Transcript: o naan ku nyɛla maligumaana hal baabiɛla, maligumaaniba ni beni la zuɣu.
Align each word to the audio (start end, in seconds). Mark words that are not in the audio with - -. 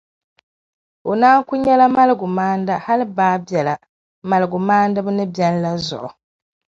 o 1.09 1.11
naan 1.19 1.45
ku 1.47 1.53
nyɛla 1.63 1.85
maligumaana 1.95 2.73
hal 2.85 3.01
baabiɛla, 3.17 3.73
maligumaaniba 4.29 5.11
ni 5.17 5.25
beni 5.35 5.57
la 5.63 5.71
zuɣu. 5.87 6.09